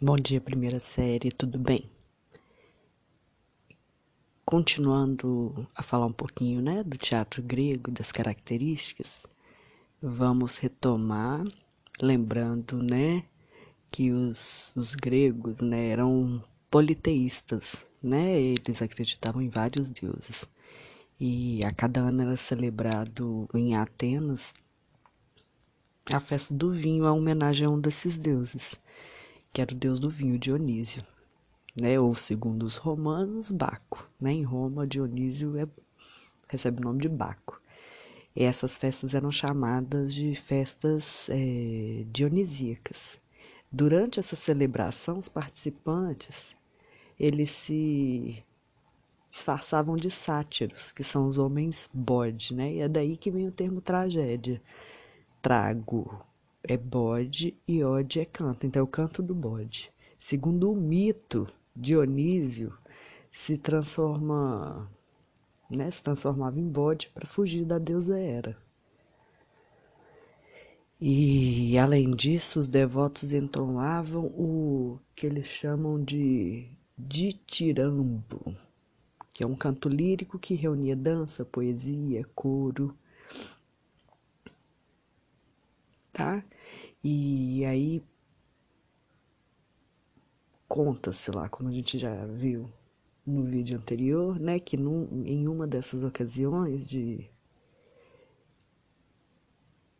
Bom 0.00 0.14
dia, 0.14 0.40
primeira 0.40 0.78
série, 0.78 1.32
tudo 1.32 1.58
bem? 1.58 1.80
Continuando 4.44 5.66
a 5.74 5.82
falar 5.82 6.06
um 6.06 6.12
pouquinho, 6.12 6.62
né, 6.62 6.84
do 6.84 6.96
teatro 6.96 7.42
grego, 7.42 7.90
das 7.90 8.12
características, 8.12 9.26
vamos 10.00 10.56
retomar, 10.58 11.42
lembrando, 12.00 12.80
né, 12.80 13.24
que 13.90 14.12
os, 14.12 14.72
os 14.76 14.94
gregos, 14.94 15.60
né, 15.60 15.88
eram 15.88 16.44
politeístas, 16.70 17.84
né, 18.00 18.40
eles 18.40 18.80
acreditavam 18.80 19.42
em 19.42 19.48
vários 19.48 19.88
deuses. 19.88 20.48
E 21.18 21.58
a 21.64 21.72
cada 21.72 22.02
ano 22.02 22.22
era 22.22 22.36
celebrado 22.36 23.48
em 23.52 23.74
Atenas 23.74 24.54
a 26.08 26.20
festa 26.20 26.54
do 26.54 26.70
vinho, 26.70 27.04
a 27.04 27.12
homenagem 27.12 27.66
a 27.66 27.70
um 27.70 27.80
desses 27.80 28.16
deuses 28.16 28.78
que 29.52 29.60
era 29.60 29.72
o 29.72 29.76
deus 29.76 30.00
do 30.00 30.10
vinho, 30.10 30.38
Dionísio, 30.38 31.02
né? 31.80 31.98
Ou 31.98 32.14
segundo 32.14 32.62
os 32.62 32.76
romanos, 32.76 33.50
Baco, 33.50 34.08
né? 34.20 34.32
Em 34.32 34.42
Roma, 34.42 34.86
Dionísio 34.86 35.58
é, 35.58 35.66
recebe 36.48 36.80
o 36.80 36.84
nome 36.84 37.00
de 37.00 37.08
Baco. 37.08 37.60
E 38.34 38.44
essas 38.44 38.78
festas 38.78 39.14
eram 39.14 39.30
chamadas 39.30 40.14
de 40.14 40.34
festas 40.34 41.28
é, 41.30 42.04
dionisíacas. 42.12 43.18
Durante 43.70 44.20
essa 44.20 44.36
celebração, 44.36 45.18
os 45.18 45.28
participantes 45.28 46.56
eles 47.18 47.50
se 47.50 48.44
disfarçavam 49.28 49.96
de 49.96 50.10
sátiros, 50.10 50.92
que 50.92 51.02
são 51.02 51.26
os 51.26 51.36
homens 51.36 51.90
bode, 51.92 52.54
né? 52.54 52.72
E 52.74 52.80
é 52.80 52.88
daí 52.88 53.16
que 53.16 53.30
vem 53.30 53.48
o 53.48 53.52
termo 53.52 53.80
tragédia. 53.80 54.62
Trago, 55.42 56.24
é 56.62 56.76
bode 56.76 57.56
e 57.66 57.82
ode 57.82 58.20
é 58.20 58.24
canto, 58.24 58.66
então 58.66 58.80
é 58.80 58.82
o 58.82 58.88
canto 58.88 59.22
do 59.22 59.34
bode. 59.34 59.92
Segundo 60.18 60.70
o 60.70 60.76
mito, 60.76 61.46
Dionísio 61.74 62.76
se 63.30 63.56
transforma, 63.56 64.90
né, 65.70 65.90
se 65.90 66.02
transformava 66.02 66.58
em 66.58 66.68
bode 66.68 67.08
para 67.10 67.26
fugir 67.26 67.64
da 67.64 67.78
deusa 67.78 68.18
Hera. 68.18 68.56
E 71.00 71.78
além 71.78 72.10
disso, 72.10 72.58
os 72.58 72.66
devotos 72.66 73.32
entoavam 73.32 74.26
o 74.26 74.98
que 75.14 75.26
eles 75.26 75.46
chamam 75.46 76.02
de 76.02 76.68
ditirambo, 76.98 78.56
que 79.32 79.44
é 79.44 79.46
um 79.46 79.54
canto 79.54 79.88
lírico 79.88 80.36
que 80.36 80.54
reunia 80.54 80.96
dança, 80.96 81.44
poesia, 81.44 82.24
coro 82.34 82.92
tá? 86.18 86.44
E 87.02 87.64
aí 87.64 88.02
conta-se 90.66 91.30
lá, 91.30 91.48
como 91.48 91.68
a 91.68 91.72
gente 91.72 91.96
já 91.96 92.26
viu 92.26 92.68
no 93.24 93.44
vídeo 93.44 93.78
anterior, 93.78 94.38
né, 94.40 94.58
que 94.58 94.76
num, 94.76 95.22
em 95.24 95.48
uma 95.48 95.66
dessas 95.66 96.02
ocasiões 96.02 96.86
de 96.88 97.30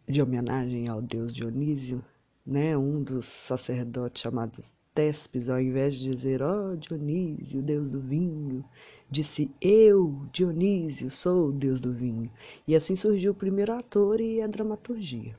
de 0.08 0.22
homenagem 0.22 0.88
ao 0.88 1.02
deus 1.02 1.32
Dionísio, 1.32 2.02
né, 2.44 2.76
um 2.76 3.02
dos 3.02 3.26
sacerdotes 3.26 4.22
chamados 4.22 4.72
Tespes, 4.94 5.48
ao 5.48 5.60
invés 5.60 5.96
de 5.96 6.10
dizer, 6.10 6.42
ó 6.42 6.72
oh, 6.72 6.76
Dionísio, 6.76 7.62
deus 7.62 7.90
do 7.90 8.00
vinho, 8.00 8.64
disse, 9.08 9.50
eu, 9.60 10.26
Dionísio, 10.32 11.10
sou 11.10 11.50
o 11.50 11.52
deus 11.52 11.80
do 11.80 11.92
vinho. 11.92 12.30
E 12.66 12.74
assim 12.74 12.96
surgiu 12.96 13.32
o 13.32 13.34
primeiro 13.34 13.72
ator 13.74 14.20
e 14.20 14.42
a 14.42 14.46
dramaturgia. 14.48 15.36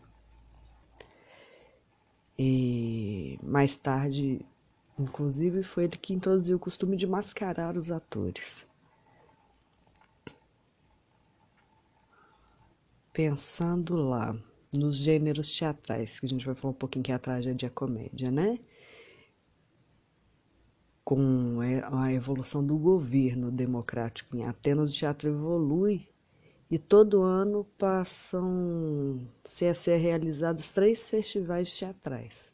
E 2.41 3.37
mais 3.43 3.75
tarde, 3.75 4.45
inclusive, 4.97 5.61
foi 5.61 5.83
ele 5.83 5.97
que 5.97 6.13
introduziu 6.13 6.55
o 6.55 6.59
costume 6.59 6.95
de 6.95 7.05
mascarar 7.05 7.75
os 7.75 7.91
atores. 7.91 8.65
Pensando 13.11 13.97
lá 13.97 14.33
nos 14.73 14.95
gêneros 14.95 15.49
teatrais, 15.53 16.17
que 16.17 16.25
a 16.25 16.29
gente 16.29 16.45
vai 16.45 16.55
falar 16.55 16.71
um 16.71 16.77
pouquinho 16.77 17.03
que 17.03 17.11
é 17.11 17.15
a 17.15 17.19
tragédia 17.19 17.65
e 17.65 17.67
a 17.67 17.71
comédia, 17.71 18.31
né? 18.31 18.57
Com 21.03 21.57
a 21.91 22.13
evolução 22.13 22.65
do 22.65 22.77
governo 22.77 23.51
democrático 23.51 24.37
em 24.37 24.45
Atenas, 24.45 24.91
o 24.91 24.93
teatro 24.93 25.27
evolui 25.29 26.07
e 26.69 26.77
todo 26.77 27.23
ano 27.23 27.65
passam 27.77 29.19
a 29.43 29.73
ser 29.73 29.95
realizados 29.97 30.69
três 30.69 31.09
festivais 31.09 31.75
teatrais. 31.75 32.51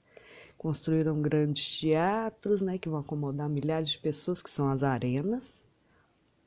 Construíram 0.57 1.21
grandes 1.21 1.79
teatros, 1.79 2.61
né, 2.61 2.77
que 2.77 2.87
vão 2.87 2.99
acomodar 2.99 3.49
milhares 3.49 3.89
de 3.89 3.99
pessoas, 3.99 4.41
que 4.41 4.49
são 4.49 4.69
as 4.69 4.83
arenas. 4.83 5.59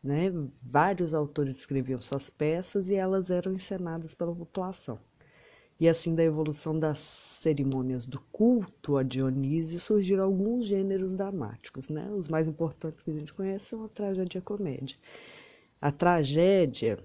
Né? 0.02 0.32
Vários 0.62 1.12
autores 1.12 1.58
escreviam 1.58 2.00
suas 2.00 2.30
peças 2.30 2.88
e 2.88 2.94
elas 2.94 3.30
eram 3.30 3.52
encenadas 3.52 4.14
pela 4.14 4.34
população. 4.34 4.98
E 5.78 5.88
assim, 5.88 6.14
da 6.14 6.24
evolução 6.24 6.76
das 6.76 6.98
cerimônias 6.98 8.06
do 8.06 8.20
culto 8.32 8.96
a 8.96 9.02
Dionísio, 9.02 9.78
surgiram 9.78 10.24
alguns 10.24 10.64
gêneros 10.64 11.12
dramáticos. 11.12 11.88
Né? 11.88 12.10
Os 12.10 12.28
mais 12.28 12.48
importantes 12.48 13.02
que 13.02 13.10
a 13.10 13.14
gente 13.14 13.32
conhece 13.32 13.66
são 13.66 13.84
a 13.84 13.88
tragédia 13.88 14.38
e 14.38 14.40
a 14.40 14.42
comédia. 14.42 14.96
A 15.80 15.92
tragédia 15.92 16.98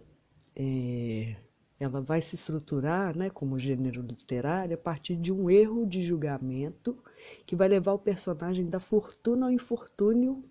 é, 0.55 1.35
ela 1.79 2.01
vai 2.01 2.21
se 2.21 2.35
estruturar 2.35 3.17
né, 3.17 3.29
como 3.29 3.59
gênero 3.59 4.01
literário 4.01 4.75
a 4.75 4.77
partir 4.77 5.15
de 5.15 5.33
um 5.33 5.49
erro 5.49 5.85
de 5.85 6.01
julgamento 6.01 6.97
que 7.45 7.55
vai 7.55 7.67
levar 7.67 7.93
o 7.93 7.99
personagem 7.99 8.67
da 8.67 8.79
fortuna 8.79 9.47
ao 9.47 9.51
infortúnio 9.51 10.43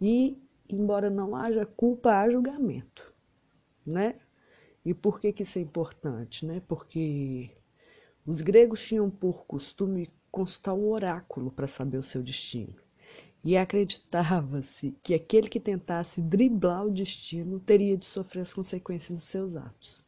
e, 0.00 0.40
embora 0.68 1.10
não 1.10 1.34
haja 1.34 1.66
culpa, 1.66 2.20
há 2.20 2.30
julgamento, 2.30 3.12
né? 3.84 4.14
E 4.84 4.94
por 4.94 5.20
que, 5.20 5.32
que 5.32 5.42
isso 5.42 5.58
é 5.58 5.62
importante? 5.62 6.46
Né? 6.46 6.62
Porque 6.66 7.50
os 8.24 8.40
gregos 8.40 8.86
tinham 8.86 9.10
por 9.10 9.44
costume 9.44 10.10
consultar 10.30 10.72
um 10.72 10.88
oráculo 10.88 11.50
para 11.50 11.66
saber 11.66 11.98
o 11.98 12.02
seu 12.02 12.22
destino 12.22 12.87
e 13.44 13.56
acreditava-se 13.56 14.94
que 15.02 15.14
aquele 15.14 15.48
que 15.48 15.60
tentasse 15.60 16.20
driblar 16.20 16.86
o 16.86 16.90
destino 16.90 17.60
teria 17.60 17.96
de 17.96 18.04
sofrer 18.04 18.40
as 18.40 18.52
consequências 18.52 19.18
dos 19.18 19.28
seus 19.28 19.54
atos. 19.54 20.04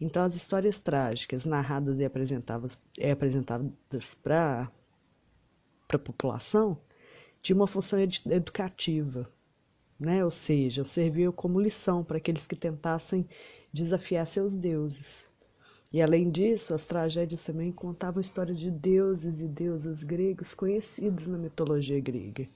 Então, 0.00 0.24
as 0.24 0.34
histórias 0.34 0.78
trágicas 0.78 1.44
narradas 1.44 1.98
e 1.98 2.04
apresentadas, 2.04 2.78
apresentadas 3.10 4.14
para 4.14 4.70
a 5.92 5.98
população 5.98 6.76
tinham 7.40 7.60
uma 7.60 7.66
função 7.66 7.98
ed 7.98 8.22
educativa, 8.30 9.30
né? 9.98 10.24
ou 10.24 10.30
seja, 10.30 10.84
serviam 10.84 11.32
como 11.32 11.60
lição 11.60 12.02
para 12.02 12.16
aqueles 12.16 12.46
que 12.46 12.56
tentassem 12.56 13.28
desafiar 13.72 14.26
seus 14.26 14.54
deuses. 14.54 15.26
E 15.92 16.00
além 16.00 16.30
disso, 16.30 16.72
as 16.72 16.86
tragédias 16.86 17.44
também 17.44 17.70
contavam 17.70 18.20
histórias 18.20 18.58
de 18.58 18.70
deuses 18.70 19.40
e 19.40 19.46
deusas 19.46 20.02
gregos 20.02 20.54
conhecidos 20.54 21.26
na 21.26 21.36
mitologia 21.36 22.00
grega. 22.00 22.48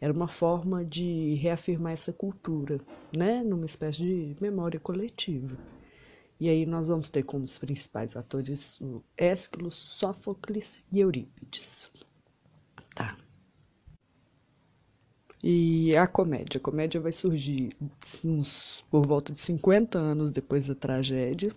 Era 0.00 0.12
uma 0.12 0.28
forma 0.28 0.82
de 0.84 1.34
reafirmar 1.34 1.92
essa 1.92 2.12
cultura, 2.12 2.80
né, 3.14 3.42
numa 3.42 3.66
espécie 3.66 3.98
de 3.98 4.36
memória 4.40 4.80
coletiva. 4.80 5.54
E 6.40 6.48
aí 6.48 6.64
nós 6.64 6.88
vamos 6.88 7.10
ter 7.10 7.24
como 7.24 7.44
os 7.44 7.58
principais 7.58 8.16
atores 8.16 8.80
o 8.80 9.02
Ésquilo, 9.16 9.70
Sófocles 9.70 10.86
e 10.90 11.00
Eurípides. 11.00 11.90
Tá. 12.94 13.18
E 15.42 15.94
a 15.94 16.06
comédia. 16.06 16.58
A 16.58 16.62
comédia 16.62 17.00
vai 17.00 17.12
surgir 17.12 17.70
uns, 18.24 18.82
por 18.90 19.06
volta 19.06 19.32
de 19.32 19.40
50 19.40 19.98
anos 19.98 20.30
depois 20.30 20.68
da 20.68 20.74
tragédia 20.74 21.54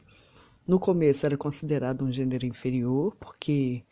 no 0.68 0.80
começo 0.80 1.26
era 1.26 1.38
considerado 1.38 2.04
um 2.04 2.12
gênero 2.12 2.46
inferior, 2.46 3.16
porque 3.20 3.84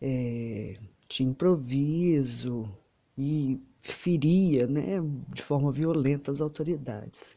é, 0.00 0.76
tinha 1.08 1.28
improviso 1.28 2.68
e 3.16 3.60
feria 3.80 4.66
né, 4.66 4.98
de 5.28 5.42
forma 5.42 5.72
violenta 5.72 6.30
as 6.30 6.40
autoridades. 6.40 7.36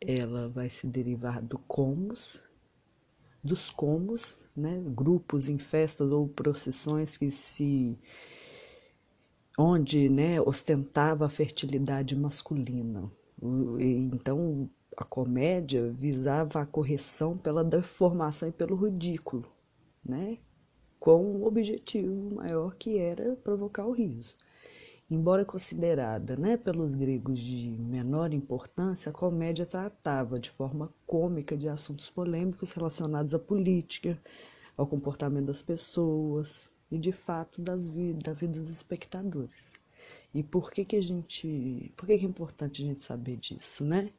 Ela 0.00 0.48
vai 0.48 0.68
se 0.68 0.86
derivar 0.86 1.42
do 1.42 1.58
comos, 1.58 2.42
dos 3.42 3.70
comos, 3.70 4.36
né, 4.54 4.82
grupos 4.86 5.48
em 5.48 5.58
festas 5.58 6.10
ou 6.10 6.28
procissões 6.28 7.16
que 7.16 7.30
se 7.30 7.98
onde 9.58 10.08
né, 10.08 10.40
ostentava 10.40 11.26
a 11.26 11.30
fertilidade 11.30 12.14
masculina. 12.14 13.10
Então, 13.78 14.68
a 14.96 15.04
comédia 15.04 15.92
visava 15.92 16.60
a 16.60 16.66
correção 16.66 17.36
pela 17.36 17.62
deformação 17.62 18.48
e 18.48 18.52
pelo 18.52 18.76
ridículo, 18.76 19.46
né? 20.04 20.38
com 20.98 21.22
um 21.22 21.44
objetivo 21.44 22.34
maior 22.34 22.74
que 22.74 22.98
era 22.98 23.36
provocar 23.36 23.86
o 23.86 23.92
riso. 23.92 24.34
Embora 25.08 25.44
considerada 25.44 26.36
né, 26.36 26.56
pelos 26.56 26.92
gregos 26.94 27.38
de 27.38 27.68
menor 27.68 28.32
importância, 28.34 29.10
a 29.10 29.12
comédia 29.12 29.64
tratava 29.64 30.40
de 30.40 30.50
forma 30.50 30.92
cômica 31.06 31.56
de 31.56 31.68
assuntos 31.68 32.10
polêmicos 32.10 32.72
relacionados 32.72 33.32
à 33.32 33.38
política, 33.38 34.20
ao 34.76 34.86
comportamento 34.86 35.46
das 35.46 35.62
pessoas, 35.62 36.72
e 36.90 36.98
de 36.98 37.12
fato 37.12 37.60
das 37.60 37.86
da 37.86 38.32
vida 38.32 38.58
dos 38.58 38.68
espectadores. 38.68 39.74
E 40.34 40.42
por 40.42 40.70
que 40.70 40.84
que 40.84 40.96
a 40.96 41.00
gente, 41.00 41.92
por 41.96 42.06
que 42.06 42.18
que 42.18 42.24
é 42.24 42.28
importante 42.28 42.82
a 42.82 42.86
gente 42.86 43.02
saber 43.02 43.36
disso, 43.36 43.84
né? 43.84 44.10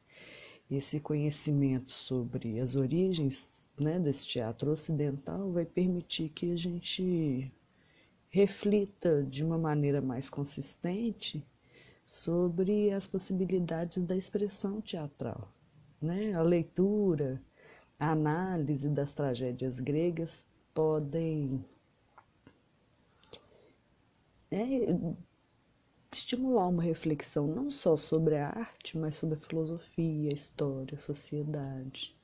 Esse 0.70 1.00
conhecimento 1.00 1.92
sobre 1.92 2.60
as 2.60 2.76
origens 2.76 3.66
né, 3.80 3.98
desse 3.98 4.26
teatro 4.26 4.70
ocidental 4.70 5.50
vai 5.50 5.64
permitir 5.64 6.28
que 6.28 6.52
a 6.52 6.56
gente 6.56 7.50
reflita 8.28 9.22
de 9.22 9.42
uma 9.42 9.56
maneira 9.56 10.02
mais 10.02 10.28
consistente 10.28 11.42
sobre 12.06 12.90
as 12.92 13.06
possibilidades 13.06 14.02
da 14.02 14.14
expressão 14.14 14.80
teatral. 14.80 15.48
Né? 16.00 16.34
A 16.34 16.42
leitura, 16.42 17.40
a 17.98 18.10
análise 18.12 18.90
das 18.90 19.14
tragédias 19.14 19.80
gregas 19.80 20.46
podem 20.74 21.64
é, 24.50 24.94
estimular 26.12 26.68
uma 26.68 26.82
reflexão 26.82 27.46
não 27.46 27.70
só 27.70 27.96
sobre 27.96 28.36
a 28.36 28.48
arte, 28.48 28.96
mas 28.96 29.14
sobre 29.14 29.36
a 29.36 29.40
filosofia, 29.40 30.30
a 30.30 30.34
história, 30.34 30.94
a 30.94 30.98
sociedade. 31.00 32.16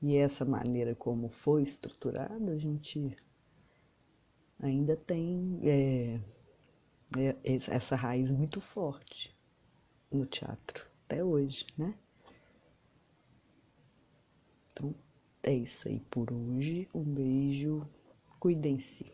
E 0.00 0.16
essa 0.16 0.44
maneira 0.44 0.94
como 0.94 1.28
foi 1.28 1.62
estruturada, 1.62 2.52
a 2.52 2.58
gente 2.58 3.14
ainda 4.60 4.96
tem 4.96 5.60
é, 5.62 6.20
é, 7.18 7.36
essa 7.44 7.96
raiz 7.96 8.30
muito 8.30 8.60
forte 8.60 9.36
no 10.10 10.26
teatro, 10.26 10.86
até 11.04 11.22
hoje, 11.24 11.66
né? 11.76 11.94
Então, 14.72 14.94
é 15.42 15.52
isso 15.52 15.88
aí 15.88 16.00
por 16.10 16.32
hoje. 16.32 16.88
Um 16.94 17.02
beijo, 17.02 17.86
cuidem-se. 18.38 19.06